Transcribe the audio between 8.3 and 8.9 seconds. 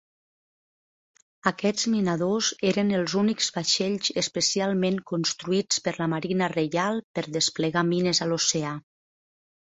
l'oceà.